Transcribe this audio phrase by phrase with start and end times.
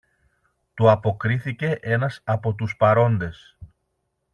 [0.73, 3.57] του αποκρίθηκε ένας από τους παρόντες.